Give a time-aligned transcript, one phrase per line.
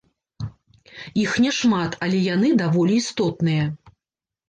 [1.25, 3.73] Іх няшмат, але яны даволі істотныя.